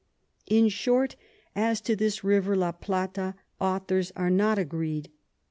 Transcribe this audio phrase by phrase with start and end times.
[0.47, 1.15] In short,
[1.55, 5.11] as to this River La Plata, Authors are not agreed.